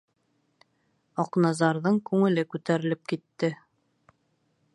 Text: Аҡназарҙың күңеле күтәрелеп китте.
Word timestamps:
Аҡназарҙың 1.25 2.01
күңеле 2.11 2.47
күтәрелеп 2.55 3.05
китте. 3.15 3.53